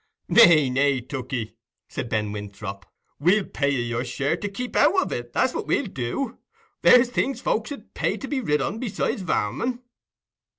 "Nay, 0.29 0.71
nay, 0.71 0.99
Tookey," 0.99 1.53
said 1.87 2.09
Ben 2.09 2.31
Winthrop. 2.31 2.87
"We'll 3.19 3.45
pay 3.45 3.69
you 3.69 3.81
your 3.81 4.03
share 4.03 4.35
to 4.35 4.49
keep 4.49 4.75
out 4.75 4.99
of 4.99 5.11
it—that's 5.11 5.53
what 5.53 5.67
we'll 5.67 5.85
do. 5.85 6.39
There's 6.81 7.11
things 7.11 7.39
folks 7.39 7.71
'ud 7.71 7.93
pay 7.93 8.17
to 8.17 8.27
be 8.27 8.39
rid 8.39 8.63
on, 8.63 8.79
besides 8.79 9.21
varmin." 9.21 9.83